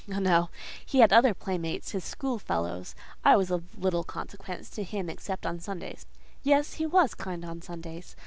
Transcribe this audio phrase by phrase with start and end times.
[0.11, 0.49] Oh, no!
[0.83, 5.59] he had other playmates—his school fellows; I was of little consequence to him, except on
[5.59, 6.07] Sundays:
[6.41, 8.15] yes, he was kind on Sundays.